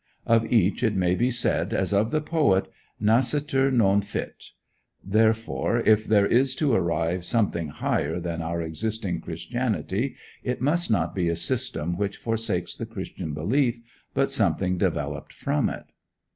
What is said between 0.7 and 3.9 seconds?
it may be said, as of the poet: "Nascitur,